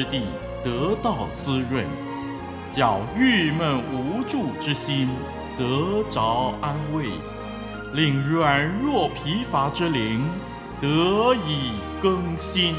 [0.00, 0.22] 之地
[0.64, 1.84] 得到滋润，
[2.70, 5.10] 叫郁闷无助之心
[5.58, 7.04] 得着安慰，
[7.92, 10.26] 令软弱疲乏之灵
[10.80, 12.74] 得以更新。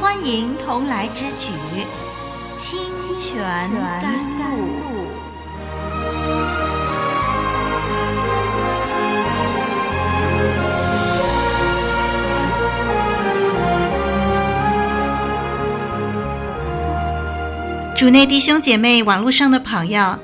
[0.00, 1.50] 欢迎同来之曲，
[2.56, 2.80] 清
[3.16, 3.42] 泉
[4.00, 4.89] 甘露。
[18.00, 20.18] 主内弟兄姐妹，网络上的朋友，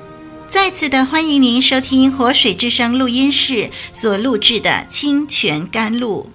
[0.49, 6.31] 再次的欢迎您收听活水之声录音室所录制的《清泉甘露》。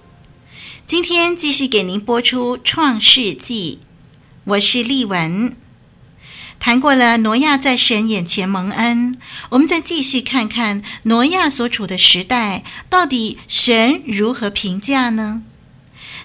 [0.85, 3.79] 今天继续给您播出《创世纪》，
[4.45, 5.53] 我是丽文。
[6.61, 9.19] 谈过了挪亚在神眼前蒙恩，
[9.49, 15.43] 我们再继续看看挪亚所处的时代，到底神如何评价呢？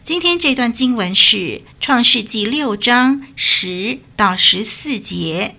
[0.09, 1.37] 今天这段经文是
[1.79, 5.57] 《创世纪》六章十到十四节，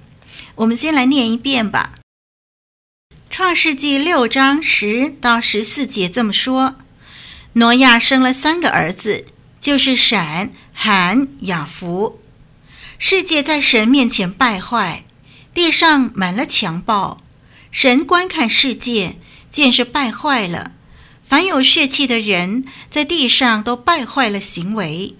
[0.56, 2.00] 我们先来念一遍吧。
[3.30, 6.78] 《创世纪》六章十到十四节这么说：
[7.54, 9.28] 挪亚生了三个儿子，
[9.60, 12.20] 就是闪、含、雅弗。
[12.98, 15.06] 世界在神面前败坏，
[15.54, 17.22] 地上满了强暴。
[17.70, 19.18] 神观看世界，
[19.52, 20.72] 见是败坏了。
[21.30, 25.16] 凡有血气的人，在地上都败坏了行为。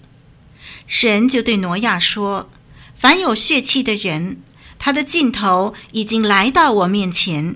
[0.84, 2.50] 神就对挪亚说
[2.98, 4.38] ：“凡有血气的人，
[4.76, 7.54] 他的尽头已经来到我面前，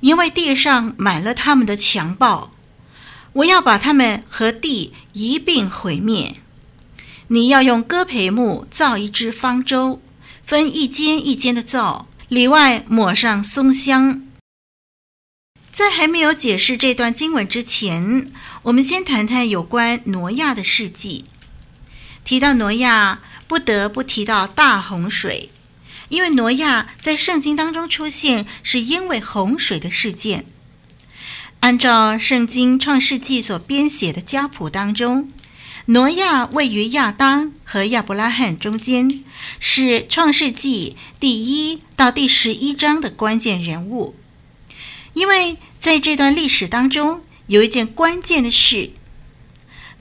[0.00, 2.52] 因为地上满了他们的强暴。
[3.32, 6.34] 我要把他们和地一并毁灭。
[7.28, 10.02] 你要用戈培木造一只方舟，
[10.42, 14.20] 分一间一间的造，里外抹上松香。”
[15.74, 18.30] 在还没有解释这段经文之前，
[18.62, 21.24] 我们先谈谈有关挪亚的事迹。
[22.22, 25.50] 提到挪亚，不得不提到大洪水，
[26.10, 30.46] 因为挪亚在圣经当中出现，是因为洪水的事件。
[31.58, 35.32] 按照圣经创世纪所编写的家谱当中，
[35.86, 39.24] 挪亚位于亚当和亚伯拉罕中间，
[39.58, 44.14] 是创世纪第一到第十一章的关键人物。
[45.14, 48.90] 因为在这段历史当中，有一件关键的事：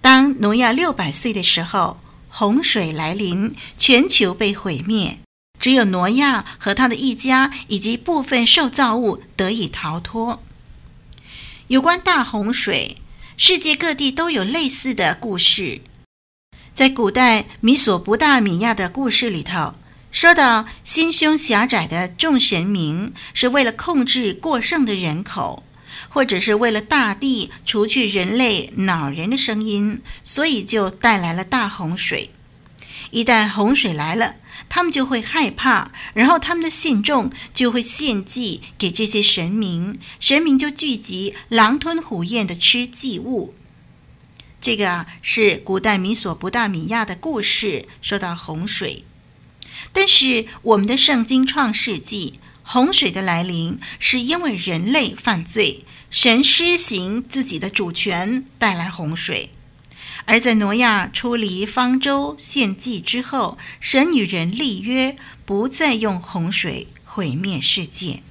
[0.01, 5.19] 当挪亚六百岁的时候，洪水来临，全球被毁灭，
[5.59, 10.41] 只有挪亚和他的一家以及部分受造物得以逃脱。
[11.67, 12.97] 有关大洪水，
[13.37, 15.81] 世界各地都有类似的故事，
[16.73, 19.75] 在古代米索不达米亚的故事里头。
[20.13, 25.63] 说到心胸狭窄的众神明，是为了控制过剩的人口，
[26.07, 32.29] 或者是为了大地除去人类恼人的声音，所以就带来了大洪水。
[33.09, 34.35] 一旦洪水来了，
[34.69, 43.55] 他们就会害怕，然后他们的信众就会献祭给这些神明，神明就聚集，狼吞虎咽的吃祭物。
[44.61, 49.05] 这个是古代米索不达米亚的故事，说到洪水。
[49.93, 59.51] 但是，我们的圣经创世纪，洪水的来临是因为人类犯罪，神施行自己的主权，带来洪水。
[60.25, 65.15] 而在挪亚出离方舟献祭之后，神与人立约，
[65.45, 68.23] 不再用洪水毁灭世界。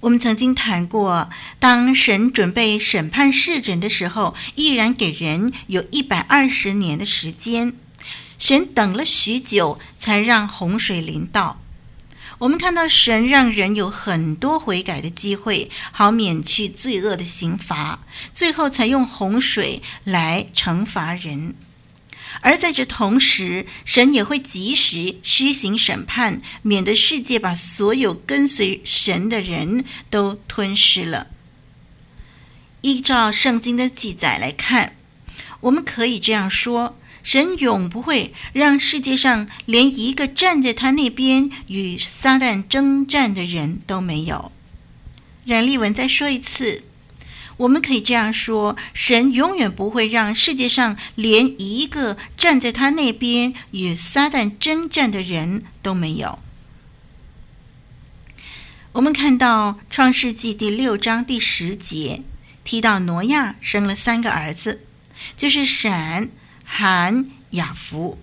[0.00, 1.28] 我们曾经谈过，
[1.58, 7.74] 当神准备审判世人的时候，依然给人有一百二十年的时间。
[8.38, 11.60] 神等了许久，才让洪水临到。
[12.38, 21.56] 我们看到神让人有很多悔改的机会，好免去罪恶的刑罚，最后才用洪水来惩罚人。
[22.40, 31.26] 而在这同时，神也会及时施行审判，免得世界把所有跟随神的人都吞噬了。
[32.82, 34.94] 依照圣经的记载来看，
[35.62, 36.96] 我们可以这样说：
[37.28, 44.50] 神永不会让世界上连一个站在他那边与撒旦征战的人都没有。
[45.44, 46.84] 冉丽文再说一次。
[47.58, 56.38] 我们可以这样说：神永远不会让世界上连一个站在他那边与撒旦征战的人都没有。
[58.92, 62.22] 我们看到《创世纪》第六章第十节
[62.64, 64.86] 提到，挪亚生了三个儿子，
[65.36, 66.30] 就是闪、
[66.70, 68.18] 含、雅弗。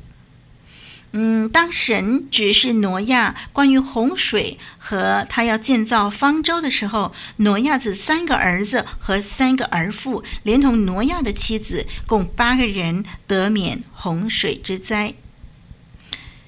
[1.18, 15.14] 嗯，当神指示挪亚关于洪水和他要建造方舟的时候，挪亚子三个儿子和三个儿妇，连同挪亚的妻子，共八个人得免洪水之灾。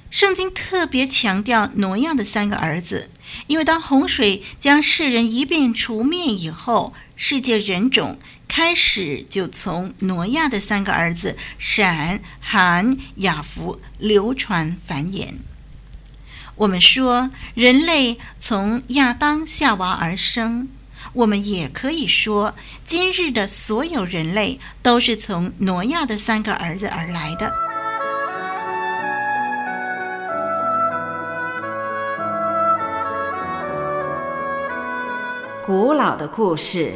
[0.09, 3.09] 圣经特别强调挪亚的三个儿子，
[3.47, 8.19] 因为当洪水将世人一并除灭以后，世界人种。
[8.57, 15.35] 开始就从挪亚的三个儿子闪、含、雅弗流传繁衍。
[16.55, 20.69] 我们说人类从亚当、夏娃而生，
[21.13, 27.53] 我们也可以说今日的所有人类都是从挪亚的三个儿子而来的。
[35.63, 36.95] 古老的故事。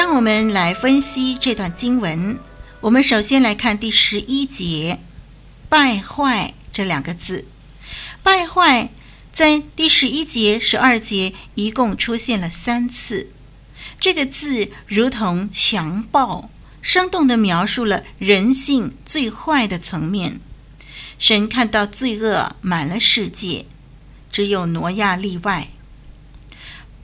[0.00, 2.38] 让我们来分析这段经文。
[2.80, 4.98] 我们首先来看第十一节
[5.68, 7.46] “败坏”这两个字。
[8.24, 8.88] “败坏”
[9.30, 13.30] 在第十一节、十二节一共出现了三次。
[14.00, 16.48] 这个字如同强暴，
[16.80, 20.40] 生动地描述了人性最坏的层面。
[21.18, 23.66] 神看到罪恶满了世界，
[24.32, 25.68] 只有挪亚例外。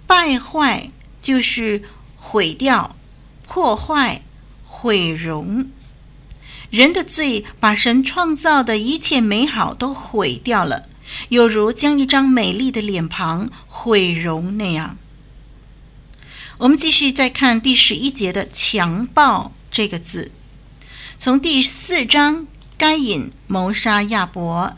[0.07, 0.91] 败坏
[1.21, 1.83] 就是。
[2.29, 2.97] 毁掉、
[3.47, 4.23] 破坏、
[4.65, 5.71] 毁容，
[6.71, 10.89] 人的罪把神创造的一切美好都毁掉了，
[11.29, 14.99] 犹如将一张美丽的脸庞毁容那样。
[16.59, 20.33] 我们继续再看第十一节的“强暴”这个字，
[21.17, 24.75] 从第四章该隐谋杀亚伯，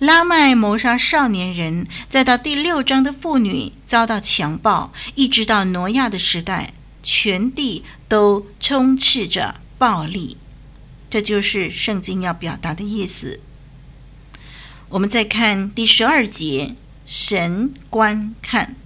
[0.00, 6.72] 拉麦谋杀少年人，再到第六章的妇女遭到强暴，一直到挪亚的时代。
[7.02, 10.36] 全地都充斥着暴力，
[11.08, 13.40] 这就是圣经要表达的意思。
[14.90, 16.74] 我们再看第十二节，
[17.06, 18.76] 神观看。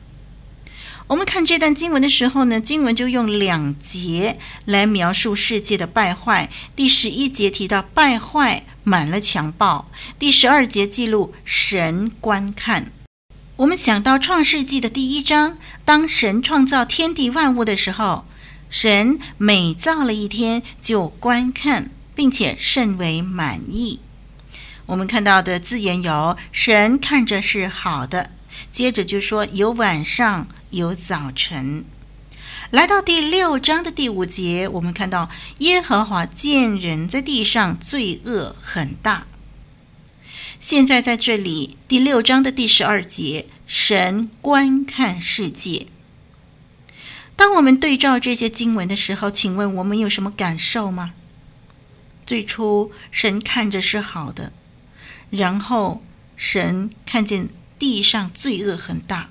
[1.06, 6.50] 我们看这段经文的时候呢，经文就用两节来描述世界的败坏。
[6.74, 12.90] 第十一节提到败坏满了强暴，第十二节记录神观看。
[13.56, 18.26] 我们想到创世纪的第一章，当神创造天地万物的时候，
[18.68, 24.00] 神每造了一天就观看，并且甚为满意。
[24.86, 28.32] 我们看到的字眼有神看着是好的，
[28.72, 31.84] 接着就说有晚上有早晨。
[32.70, 39.28] 来到第六章的第五节，我们看到耶和华见人在地上罪恶很大。
[40.60, 45.88] 现在在这里，第六章的第十二节，神观看世界。
[47.36, 51.12] 当我们对照这些经文的时候，请问我们有什么感受吗？
[52.24, 54.52] 最初，神看着是好的，
[55.30, 56.02] 然后
[56.36, 59.30] 神看见地上罪恶很大。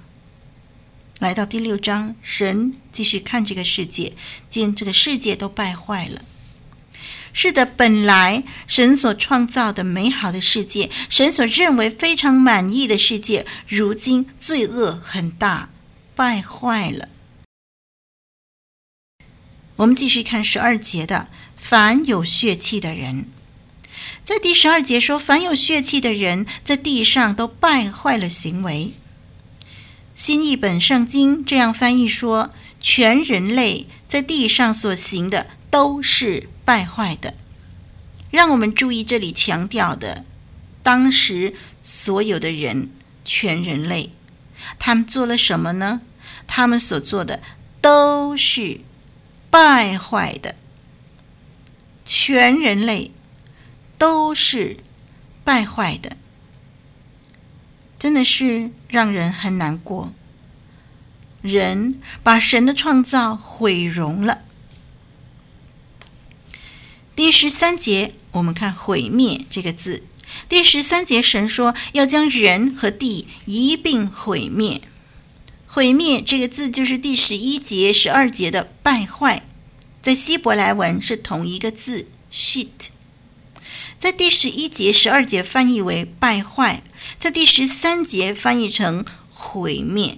[1.19, 4.13] 来到第六章，神继续看这个世界，
[4.47, 6.23] 见这个世界都败坏了。
[7.33, 15.69] 是的，本来神所创造的美好的世界，神所认为非常满意的世界，如今罪恶很大，
[16.15, 17.09] 败坏了。
[19.77, 23.25] 我们继续看十二节的“凡有血气的人”，
[24.23, 28.93] 在第十二节说：“凡有血气的人，在地上都败坏了行为。”
[30.15, 37.33] 新译本圣经这样翻译说：“全人类在地上所行的。”都是败坏的。
[38.31, 40.25] 让我们注意这里强调的，
[40.81, 42.89] 当时所有的人，
[43.23, 44.11] 全人类，
[44.79, 46.01] 他们做了什么呢？
[46.47, 47.41] 他们所做的
[47.79, 48.81] 都是
[49.49, 50.55] 败坏的，
[52.03, 53.11] 全人类
[53.97, 54.77] 都是
[55.43, 56.17] 败坏的，
[57.97, 60.11] 真的是让人很难过。
[61.41, 64.41] 人把神的创造毁容了。
[67.15, 70.01] 第十三节，我们看“毁灭”这个字。
[70.49, 74.81] 第十三节，神说要将人和地一并毁灭。
[75.67, 79.45] 毁灭这个字就是第十一节、十二节的败坏，
[80.01, 82.89] 在希伯来文是同一个字 “shit”。
[83.99, 86.81] 在第十一节、十二节翻译为败坏，
[87.19, 90.17] 在第十三节翻译成毁灭，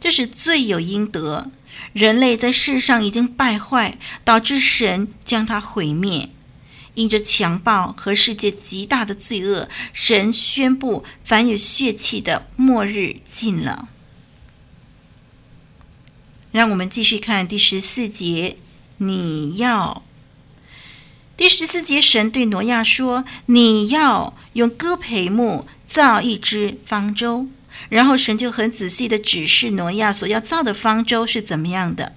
[0.00, 1.50] 这是罪有应得。
[1.92, 6.30] 人类在世上已经败坏，导致神将它毁灭。
[6.94, 13.88] 因着强暴和世界极大的罪恶，神宣布凡有血气的末日近了。
[16.50, 18.58] 让我们继续看第十四节，
[18.98, 20.02] 你要。
[21.34, 27.48] 第十四节，神对挪亚说：“你要用歌培木造一只方舟。”
[27.88, 32.14] 然后神就很仔细地指示挪亚所要造的方舟是怎么样的。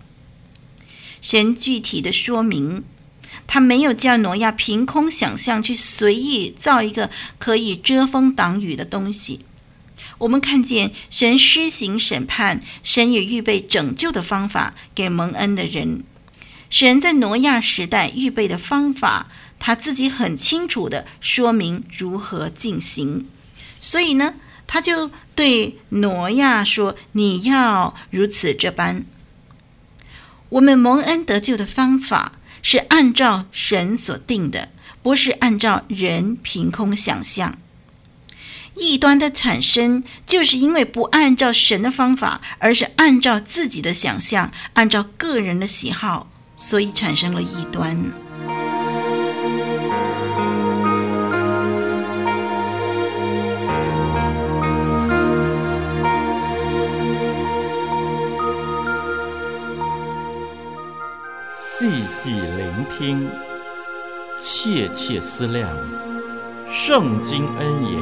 [1.21, 2.83] 神具体的说明，
[3.47, 9.41] 他没有叫挪亚凭空想象去随意造一个可以遮风挡雨的东西。
[10.19, 16.03] 我们看见神施行审判，神也预备拯救的方法给蒙恩的人。
[16.69, 23.27] 神在挪亚时代预备的方法，他自己很清楚地说明如何进行。
[23.77, 24.35] 所以呢，
[24.67, 29.05] 他就对挪亚说：“你要如此这般。
[30.49, 34.69] 我们蒙恩得救的方法是按照神所定的，
[35.01, 37.57] 不是按照人凭空想象。
[38.75, 48.11] 异端的产生，就是因为不按照神的方法，而是按照自己的想象，按照个人的喜好，所以产生了异端。”
[61.77, 63.27] 细细聆听，
[64.39, 65.69] 切切思量，
[66.71, 68.01] 圣经恩言，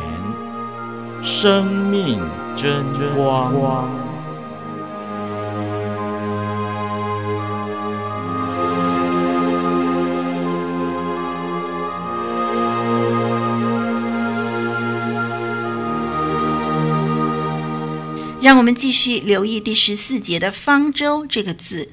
[1.23, 2.21] 生命
[2.55, 2.83] 真
[3.15, 3.89] 光。
[18.39, 21.89] 让我们继续留意第十四节的“方舟”这个字。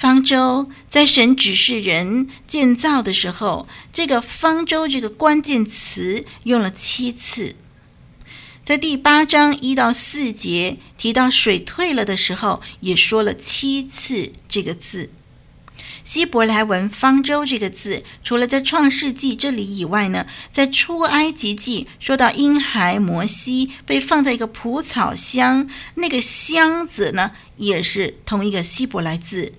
[0.00, 7.54] 方舟在神指示人建造的时候，这个方舟这个关键词用了七次。
[8.64, 15.10] 在第八章一到四节提到水退了的时候，也说了七次这个字。
[16.02, 29.52] 希伯来文“方舟”这个字，除了在创世纪这里以外呢，在出埃及记说到婴孩摩西被放在一个蒲草箱，那个箱子呢，也是同一个希伯来字。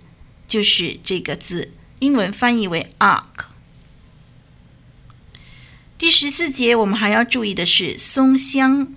[0.52, 3.46] 就是这个字，英文翻译为 ark。
[5.98, 8.94] 第十四节，我们还要注意的是松香。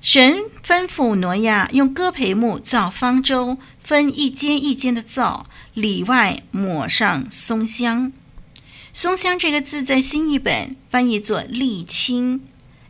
[0.00, 8.10] 神吩咐挪亚用歌培木造方舟，分一间一间的造，里外抹上松香。
[8.94, 12.40] 松香这个字在新译本翻译作沥青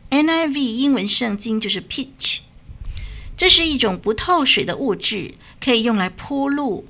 [0.09, 2.37] ，NIV 英文圣经就是 pitch。
[3.35, 6.87] 这是一种不透水的物质，可以用来铺路。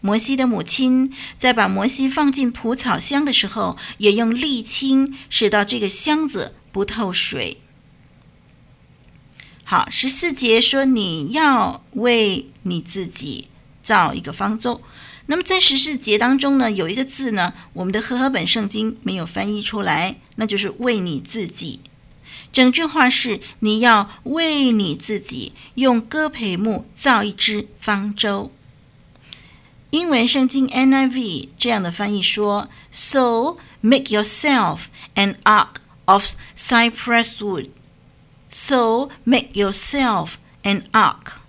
[0.00, 7.58] 摩西的母亲在把摩西放进蒲草箱的时候，也用沥青使到这个箱子不透水。
[9.64, 13.48] 好，十四节说你要为你自己
[13.82, 14.80] 造一个方舟。
[15.26, 21.78] 那么在十四节当中呢，有一个字呢，我们的和合本圣经没有翻译出来，那就是为你自己。
[22.50, 28.50] 整句话是你要为你自己用歌培木造一只方舟。
[29.90, 34.82] 英文圣经 NIV 这样的翻译说：“So make yourself
[35.16, 36.24] an ark of
[36.56, 37.70] cypress wood.
[38.48, 41.40] So make yourself an ark.”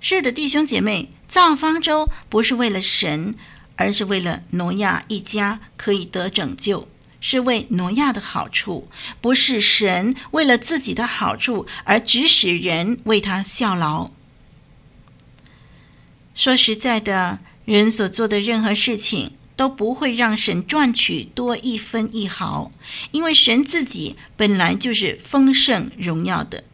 [0.00, 3.34] 是的，弟兄姐妹，造方舟不是为了神，
[3.74, 6.86] 而是为了挪亚一家可以得拯救，
[7.20, 8.88] 是为挪亚的好处，
[9.20, 14.12] 不是神为了自己的好处而指使人为他效劳。
[16.40, 22.72] 说实在的，人所做的任何事情都不会让神赚取多一分一毫，
[23.10, 26.64] 因为神自己本来就是丰盛荣耀的。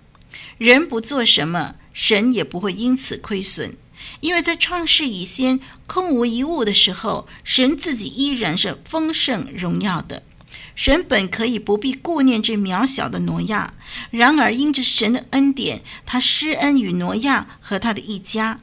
[0.57, 3.75] 人不做什么，神也不会因此亏损，
[4.21, 5.59] 因为在创世以先
[5.89, 10.23] 空无一物的时候，神自己依然是丰盛荣耀的。
[10.77, 13.75] 神本可以不必顾念这渺小的挪亚，
[14.13, 18.61] 然而因着神的恩典，他施恩于挪亚和他的一家，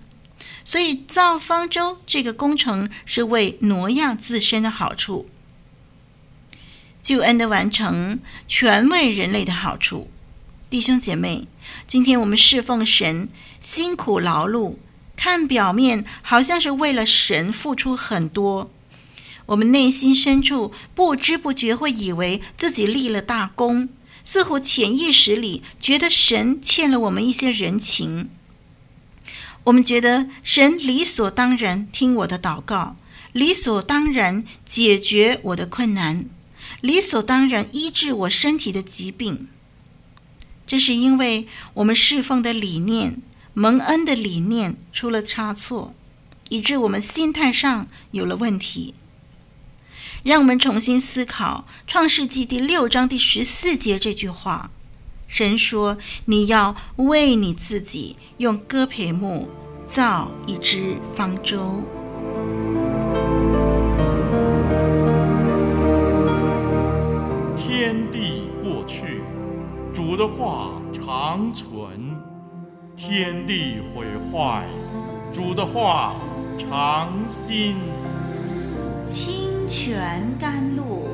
[0.65, 5.29] 所以造方舟这个工程是为挪亚自身的好处，
[7.01, 10.09] 救恩的完成全为人类的好处。
[10.69, 11.47] 弟兄姐妹，
[11.85, 13.27] 今天我们侍奉神，
[13.61, 14.77] 辛苦劳碌，
[15.15, 18.71] 看表面好像是为了神付出很多。
[19.47, 23.89] 我们内心深处不知不觉会以为自己立了大功，
[24.23, 28.29] 似乎潜意识里觉得神欠了我们一些人情。
[29.65, 32.97] 我们觉得神理所当然听我的祷告，
[33.31, 36.25] 理所当然解决我的困难，
[36.81, 39.47] 理所当然医治我身体的疾病。
[40.65, 43.21] 这是因为我们侍奉的理念、
[43.53, 45.93] 蒙恩的理念出了差错，
[46.49, 48.93] 以致我们心态上有了问题。
[50.23, 54.71] 让我们重新思考《创世纪》第六章第十四节这句话
[55.33, 59.49] ：“神说，你要为你自己用歌培木
[59.83, 61.81] 造一只方舟。”
[67.57, 69.23] 天地过去，
[69.91, 71.89] 主的话长存；
[72.95, 74.67] 天地毁坏，
[75.33, 76.13] 主的话
[76.59, 77.77] 长新。
[79.03, 81.07] 清泉甘露，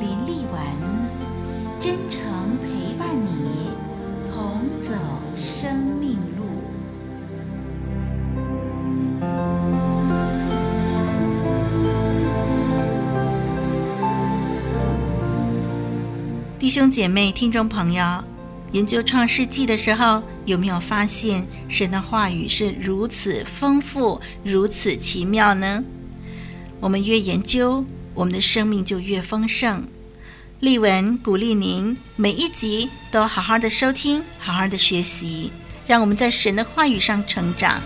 [0.00, 0.60] 林立文，
[1.78, 2.20] 真诚
[3.16, 3.70] 你，
[4.30, 4.92] 同走
[5.36, 6.44] 生命路。
[16.58, 18.02] 弟兄姐妹、听众朋友，
[18.72, 25.84] 研究创世纪的时候，有没有发现神的话语是如此丰富、如此奇妙呢？
[26.80, 29.86] 我们越研究，我们的生命就越丰盛。
[30.60, 35.52] 丽文鼓励您每一集都好好的收听，好好的学习，
[35.86, 37.78] 让我们在神的话语上成长。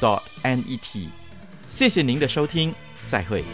[0.00, 1.08] dot N E T，
[1.70, 2.74] 谢谢您的收听，
[3.06, 3.44] 再会。